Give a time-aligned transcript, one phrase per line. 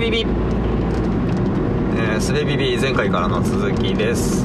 [0.00, 0.20] ビビ。
[0.20, 4.42] えー、すべビビ前回からの続きです。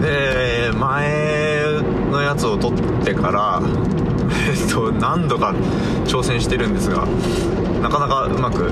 [0.00, 1.66] で前
[2.10, 2.72] のやつを撮っ
[3.04, 3.60] てから
[4.48, 5.54] えっと何度か
[6.06, 7.06] 挑戦してるんですが
[7.82, 8.70] なかなかうまく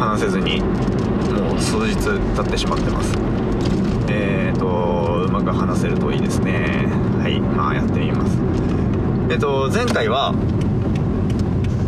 [0.00, 3.16] 話せずにもう数日経ってしまってます。
[4.08, 6.88] えっ、とうまく話せるといいですね。
[7.22, 8.36] はいまあやってみます。
[9.28, 10.34] えっ、と前回は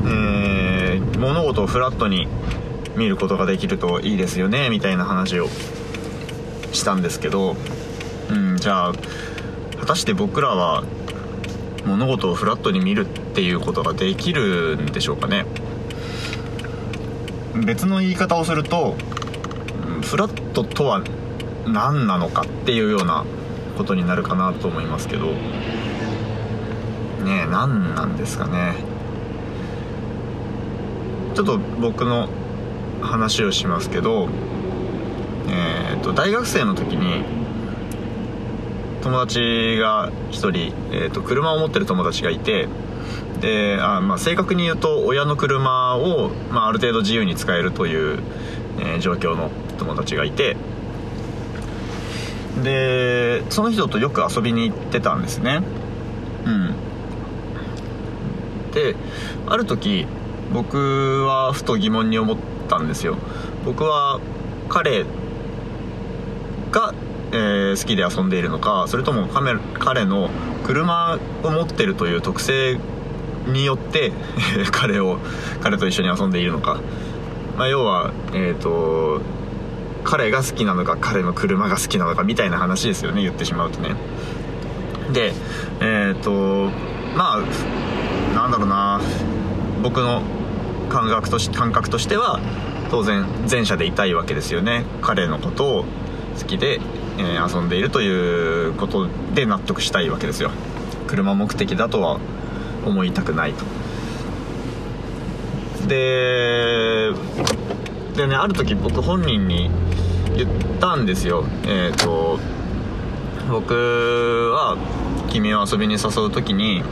[0.07, 2.29] えー、物事をフラットに
[2.97, 5.49] 見ることができるといいですよねみたいな話を
[6.73, 7.57] したんですけど、
[8.31, 8.93] うん、じゃあ
[9.81, 10.85] 果たして僕らは
[11.87, 15.47] 物事をフラットに見るっていうことができるんでしょうかね。
[17.67, 18.97] 別の言い方をすると
[20.03, 21.03] フラットとは
[21.67, 23.25] 何なのかっていうような
[23.77, 25.33] ことになるかなと思いますけど。
[27.23, 28.75] ねえ何なんですかね。
[31.35, 32.29] ちょっと僕の
[33.03, 34.29] 話をしますけど、
[35.49, 37.25] えーと、大学生の時に
[39.03, 42.69] 友達が1人、えーと、車を持ってる友達がいて
[43.41, 48.21] であ、まあ、正確に言うと親の車を、まあ、ある程度自由に使えるという、
[48.79, 50.57] えー、状況の友達がいて
[52.63, 55.63] でその人とよく遊びに行ってたんですね。
[56.45, 56.75] うん。
[58.73, 58.95] で
[59.47, 60.07] ある時
[60.53, 63.17] 僕はふと疑問に思ってたんですよ。
[63.65, 64.21] 僕は
[64.69, 65.05] 彼
[66.71, 66.95] が、
[67.33, 70.31] えー、好きで遊んでいるのかそれとも彼の
[70.65, 72.79] 車を持ってるという特性
[73.47, 74.13] によって
[74.73, 75.19] 彼を
[75.61, 76.79] 彼と一緒に遊んでいるのか、
[77.59, 79.21] まあ、要はえっ、ー、と
[80.05, 83.95] 彼が好きなのか彼の車が好きなのかみたいな話ですよね言ってしまうとね。
[85.13, 85.35] で
[85.81, 86.71] えっ、ー、と
[87.17, 89.01] まあなんだろうな。
[89.83, 90.23] 僕の
[90.93, 92.39] 感覚とし感覚としては
[92.91, 94.85] 当然前者でいたいわけですよね。
[95.01, 95.85] 彼のことを
[96.39, 96.81] 好きで、
[97.19, 100.51] えー、遊んでいるということで納得したいわけですよ。
[101.07, 102.21] 車目的だとは
[102.85, 103.65] 思いたくないと。
[105.89, 107.11] で
[108.15, 109.71] でねある時僕本人に
[110.37, 111.47] 言ったんですよ。
[111.65, 112.39] えっ、ー、と
[113.51, 113.73] 僕
[114.55, 114.77] は
[115.31, 116.83] 君を遊びに誘う時に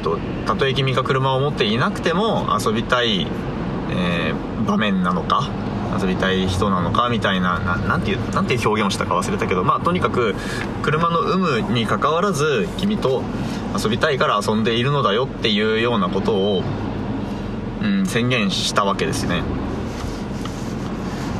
[0.00, 3.26] とたとえ君が車を持っていなくても遊びたい、
[3.90, 5.50] えー、場面なのか
[6.00, 10.34] 遊びたい人なのかみたいな何ていうなんていう表現をしたか忘れたけどまあとにかく
[10.82, 13.22] 車の有無にかかわらず君と
[13.82, 16.62] 遊びたいから遊んでいるのだよっていうようなことを、
[17.82, 19.42] うん、宣言したわけですね。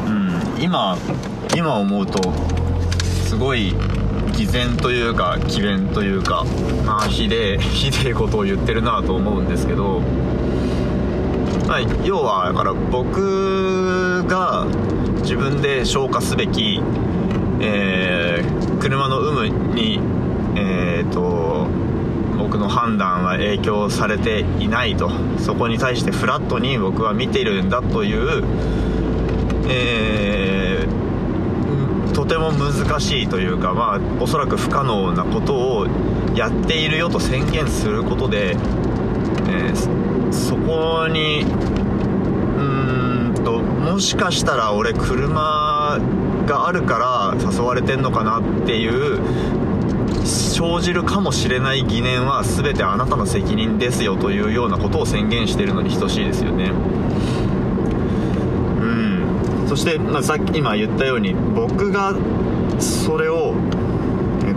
[0.06, 0.97] うん、今
[1.56, 2.32] 今思うと
[3.27, 3.75] すごい
[4.30, 6.44] 偽善というか詭弁というか
[6.86, 10.02] まあひでえ ひでえことを言ってるなと思うんですけど、
[11.68, 14.66] まあ、要はだから僕が
[15.22, 16.80] 自分で消化すべき、
[17.60, 20.00] えー、車の有無に
[20.56, 21.66] えっ、と
[22.36, 25.10] 僕の判断は影響されていないと。
[25.38, 28.42] そこに対してフラットに僕は見てるんだという、
[29.68, 31.09] えー
[32.20, 35.86] とても難しいというか、まあ、おそらく不可能なことを
[36.34, 45.98] やっているよと宣言することで、えー、そこにうーんともしかしたら俺車
[46.47, 46.98] があるか
[47.38, 49.19] ら誘われてんのかなっていう
[50.26, 56.70] 生じるかもしれない疑念は全てあなたの責任ですよというようなことを宣言しているのに等しいですよね。
[59.70, 62.16] そして、まあ、さっき今言ったように僕が
[62.81, 63.54] それを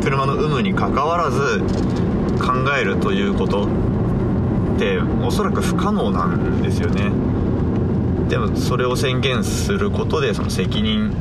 [0.01, 1.59] 車の有無にかかわらず
[2.39, 7.11] 考えるということっておそらく不可能なんですよね。
[8.27, 11.13] でもそれを宣言することでその責任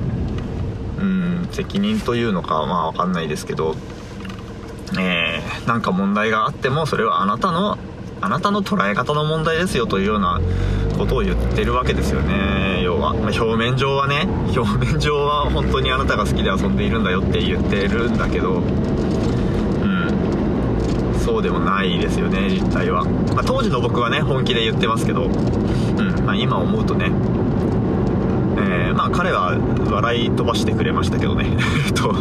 [0.99, 3.77] うん責任というのかまあ分かんないですけど
[4.99, 7.77] えー、なんか問題があってもそれはあなたの
[8.23, 10.41] あなたの捉え方の問題ですよというような
[10.97, 12.82] ことを言ってるわけですよね。
[13.03, 14.27] は、まあ、表面上はね
[14.57, 18.69] 表面上は本当にあなたが好きで遊んでいるんだよって言ってるんだけどうん。
[21.21, 25.33] そうでもないですよね実態は、まあ、当時の僕はね本気で言ってますけど、うん。
[26.25, 27.11] まあ、今思うとね。
[28.55, 29.59] えー、まあ彼は
[29.91, 31.57] 笑い飛ばしてくれましたけどね。
[31.95, 32.15] と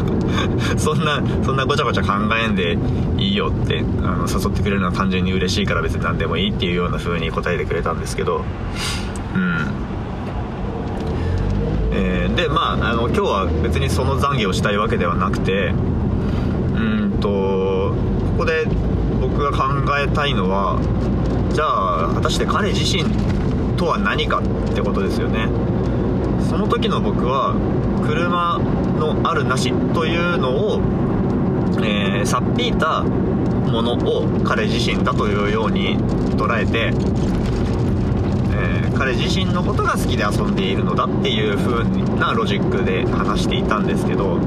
[0.77, 2.77] そんなそんなごちゃごちゃ考えんで
[3.17, 8.43] いいよってあの誘ってくれるのは単純に嬉しいから別に何でもいいっていうような風に答えてくれたんですけど
[9.35, 9.90] うん。
[11.93, 17.93] えー、でまああの今日は別にその懺悔をしたいわけではなくてうんと
[18.31, 18.65] ここで
[19.19, 20.79] 僕が考えたいのは
[21.53, 23.03] じゃあ果たして彼自身
[23.75, 25.47] とは何かってことですよね。
[26.49, 27.55] その時の僕は
[28.05, 28.59] 車
[28.99, 30.81] のあるなしというのを、
[31.83, 35.97] えー、さっぴいたものを彼自身だというように
[36.37, 36.91] 捉えて、
[39.01, 41.83] 彼自身のことが好きで遊んでいるのだっていう風
[42.19, 44.37] なロジックで話していたんですけど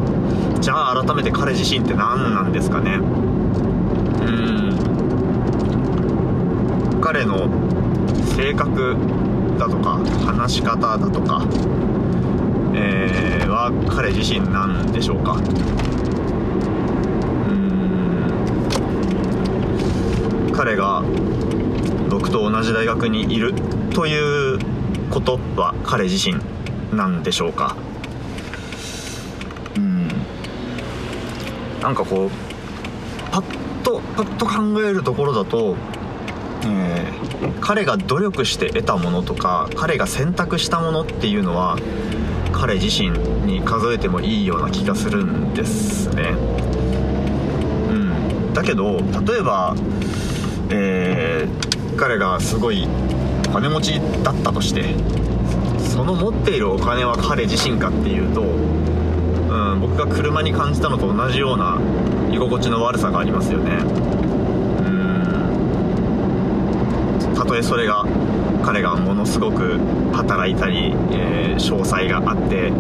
[0.60, 2.92] じゃあ改めて彼自身って何なんですかね？
[2.92, 2.98] う
[4.30, 4.70] ん。
[7.00, 7.48] 彼の
[8.36, 8.96] 性格
[9.58, 11.44] だとか話し方だとか、
[12.76, 15.32] えー、は彼自身なんでしょうか？
[17.48, 17.52] う
[20.52, 20.54] ん。
[20.54, 21.02] 彼が
[22.08, 23.52] 僕と同じ大学にいる。
[23.94, 24.58] という
[25.08, 26.36] ことは彼自身
[26.94, 27.76] なんでしょうか？
[29.76, 30.08] うん。
[31.80, 32.30] なんかこう
[33.30, 35.76] パッとパッと考えるところだと、
[36.64, 41.78] えー、彼が努力して得たものとか彼が選択したものっていうのは
[42.52, 43.10] 彼自身
[43.46, 46.34] に数えてもいいような気がするんですね。
[47.90, 49.76] うん、だけど例えば
[50.70, 52.88] えー、彼がすごい
[53.54, 54.96] 金持ちだったとして
[55.78, 61.78] その持っているお金は彼自身かっていうと、うん、僕が車に感じたのと同じような
[62.32, 63.76] 居心地の悪さがありますよね。
[63.76, 64.90] う
[67.30, 67.34] ん。
[67.36, 68.04] たとえそれが
[68.64, 69.78] 彼がものすごく
[70.12, 72.72] 働いたり、えー、詳細があって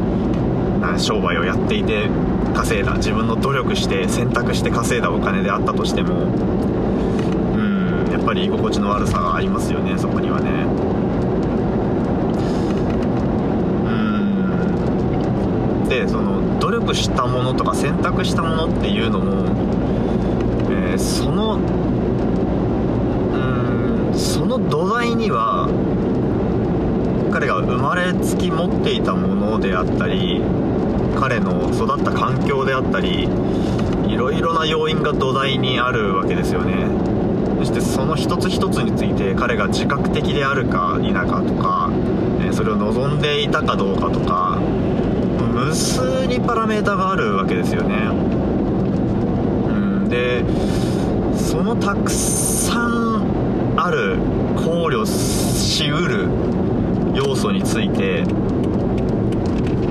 [0.98, 2.08] 商売をやっていて
[2.52, 6.34] 稼いだ自分の努力して選択して稼いだお金であったとしても
[8.24, 10.50] っぱり居心地の悪さがありますよねそこにはね。
[15.82, 15.88] うん。
[15.88, 19.44] でその努力したものとか選択したものっていうのも、
[20.70, 21.58] えー、そのう
[24.10, 25.68] んその土台には
[27.30, 30.40] 彼が生まれつき持っていたものであったり
[31.20, 33.28] 彼の育った環境であったり
[34.08, 37.13] いろいろな要因が土台にあるわけですよね。
[37.64, 41.90] そしてその一つ一つについて彼が自覚的であるか否かとか、
[42.46, 48.10] えそれを望んでいたかどうかとか無数にパラメータがあるわけですよね。
[49.68, 49.72] う
[50.04, 50.44] んで
[51.38, 54.18] そのたくさんある
[54.56, 56.28] 考慮しうる
[57.14, 58.24] 要素について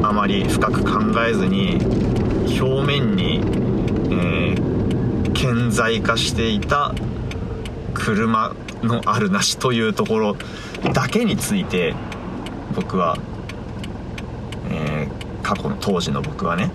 [0.04, 1.80] あまり深く考えずに
[2.62, 3.42] 表面に、
[4.12, 6.94] えー、顕在化していた
[8.04, 8.54] 車
[8.84, 10.36] のあるなしというところ
[10.92, 11.96] だけについて
[12.76, 13.18] 僕は、
[14.70, 16.70] えー、過去の当時の僕はね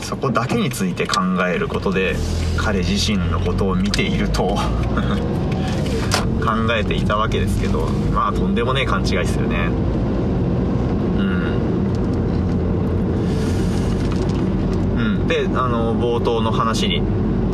[0.00, 2.14] そこだけについて考えることで
[2.58, 4.58] 彼自身のことを見ていると
[6.44, 9.70] 考えていたわけですけどまあとんでもねえ勘違いですよね。
[11.16, 11.34] うん。
[14.98, 15.26] うん。
[15.26, 17.00] であの冒頭の話に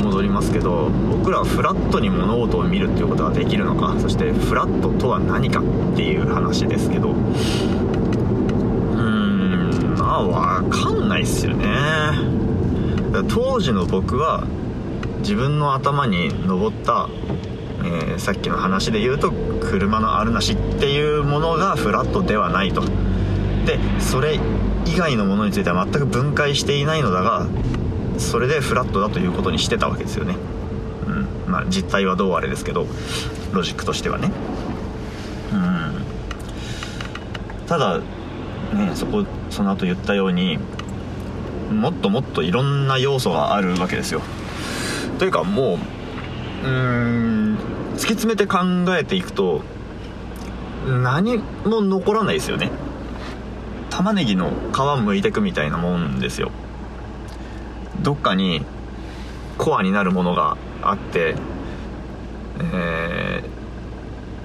[0.00, 5.62] 戻りますけど僕らはフラットに物事を見るっていうことができるのかそしてフラットとは何かっ
[5.96, 7.18] ていう話ですけどうー
[8.98, 11.66] んまあ分かんないっすよね。
[13.28, 14.46] 当時の僕は
[15.18, 17.08] 自分の頭に上った、
[17.84, 22.82] えー、さっきの話で言うと車のあるなしっていうものがフラットではないと。
[23.66, 24.38] でそれ
[24.86, 27.46] 以外のものについては全く分解していないのだが
[28.20, 30.36] それでフラットだということにしてたわけですよね、
[31.06, 31.26] うん。
[31.50, 32.86] まあ、実態はどうあれですけど
[33.52, 34.30] ロジックとしてはね。
[35.52, 35.94] うん。
[37.66, 38.04] ただね
[38.94, 40.58] そこその後言ったように
[41.72, 44.20] もっともっといろんな要素があるわけですよ。
[45.18, 45.78] というかも
[46.64, 47.58] ううん
[47.94, 48.58] 突き詰めて考
[48.96, 49.62] えていくと
[50.86, 52.70] 何も残らないですよね。
[53.90, 56.50] 玉ねぎの皮むいてくみたいなもんですよ。
[58.02, 58.64] どっかに
[59.58, 61.34] コアになるものがあって、
[62.72, 63.48] えー、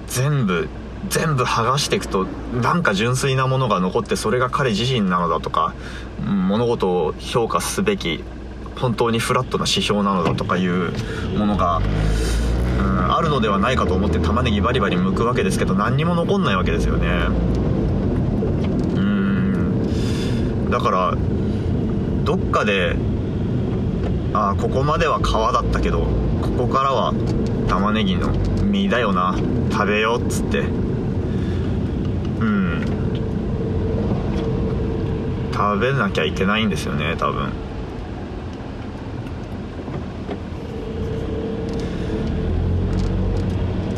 [0.06, 0.68] 全部
[1.08, 5.74] 全部剥がしていくとなんか純粋なものが残ってそれが彼自身なのだとか
[6.24, 8.24] 物事を評価すべき
[8.76, 10.92] 本当にフラットな指標なのだとかいう
[11.38, 11.80] ものが、
[13.08, 17.08] あるのではないかと思って玉ねぎバリバリ剥くわけですけど何にも残んないわけですよね。
[18.96, 20.70] うん。
[20.70, 21.16] だから
[22.24, 22.96] どっかで
[24.38, 26.00] あここまでは皮だったけど
[26.42, 27.14] ここからは
[27.68, 28.30] 玉ねぎの
[28.62, 29.34] 実だよな。
[29.72, 30.58] 食べようっつって。
[30.58, 32.84] うん。
[35.54, 37.50] 食べなきゃいけないんですよね多分。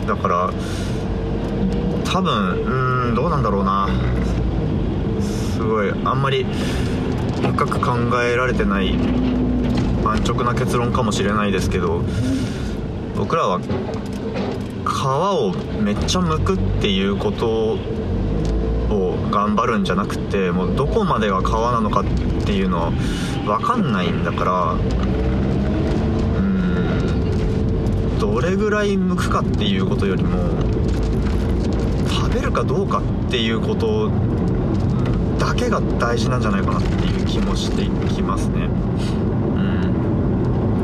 [0.06, 0.50] だから
[2.04, 3.88] 多分うんどうなんだろうな。
[5.20, 6.46] すごいあんまり
[7.42, 8.96] 深く考えられてない
[10.04, 12.02] 安直な結論かもしれないですけど
[13.16, 15.52] 僕らは皮を
[15.82, 17.78] めっちゃ剥くっていうこと
[18.90, 22.04] を頑張るんじゃなくてもうどこまでが皮なのかっ
[22.44, 22.90] ていうのは
[23.44, 24.76] 分かんないんだからう
[26.40, 30.38] んどれぐらい剥くかっていうことよりも
[32.08, 34.10] 食べるかどうかっていうこと
[35.38, 38.68] だけが大事なんじゃないかなっていう気もしてきますね。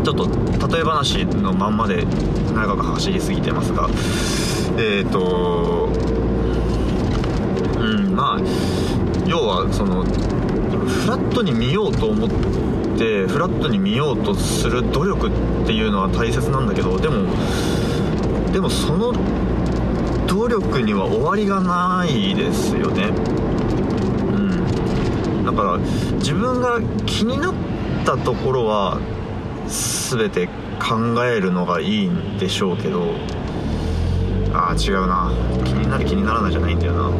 [0.04, 0.26] ちょっと
[0.68, 2.04] 例え話のまんまで
[2.54, 3.88] 長く走りすぎてますが
[4.78, 5.88] えっ、ー、と
[7.80, 8.40] うんまあ
[9.26, 12.28] 要はそのフラットに見ようと思っ
[12.98, 17.24] てフラットに見ようとする努力っていうのは大切なんだけどでも
[18.52, 19.12] でもその
[20.26, 23.04] 努力には終わりがないですよね。
[24.32, 25.44] うん。
[25.44, 25.78] だから
[26.18, 27.54] 自分が気になっ
[28.04, 29.00] たところは
[29.68, 30.46] 全て
[30.80, 33.14] 考えるのがいいんでしょうけど
[34.54, 35.32] ああ違うな。
[35.64, 37.08] 気になる気にならないじゃないんだよな。
[37.08, 37.12] う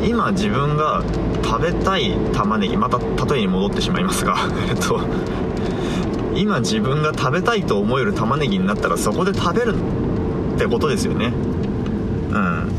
[0.00, 0.04] ん。
[0.06, 1.02] 今自分が
[1.42, 4.36] 食べたい玉ねぎまた例えに戻ってしまいますが
[4.70, 5.00] えっと
[6.36, 9.74] 今自分が食べたいと思える玉ねぎになったらそこで食べる
[10.54, 11.32] ってことですよね。
[12.30, 12.72] うん。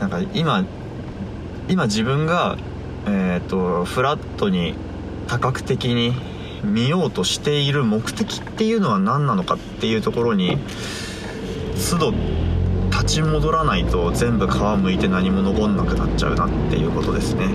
[0.00, 0.64] なんか今
[1.68, 2.56] 今自分が
[3.06, 4.74] えっ、ー、とフラットに
[5.28, 6.12] 多角的に
[6.64, 10.58] 見ようとしている目的っていうのは何なのかっていうところに
[11.90, 12.12] 都度
[12.90, 17.48] 立ち戻らないと全部皮むいて何も残んなくなっちゃうなっていうことですね。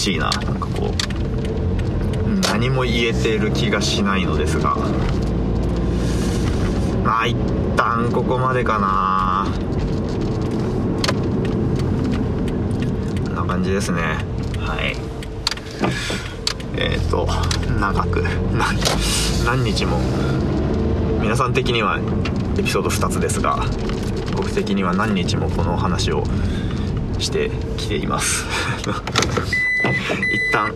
[0.00, 0.30] しいな。
[0.30, 2.40] なんかこう。
[2.48, 4.74] 何も言えてる気がしないのですが。
[7.04, 7.36] まあ一
[7.76, 9.46] 旦ここまでかな。
[13.26, 14.00] こんな感じですね。
[14.58, 14.96] はい。
[16.76, 17.28] えっ、ー、と
[17.78, 18.24] 長く。
[19.44, 19.98] 何日も。
[21.20, 22.00] 皆さん的には
[22.58, 23.62] エピソード2つですが
[24.34, 26.24] 僕的には何日もこの話を
[27.18, 28.46] してきています。
[30.30, 30.74] 一旦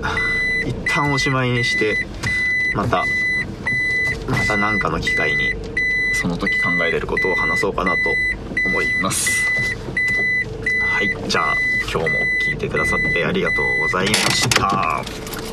[0.67, 1.97] 一旦おしまいにして
[2.75, 3.05] また
[4.29, 5.53] また何かの機会に
[6.13, 8.17] その時考えれることを話そうかなと
[8.65, 9.53] 思います。
[10.81, 11.57] はいじゃあ
[11.93, 15.44] 今日も聞いてくださってありがとうございました。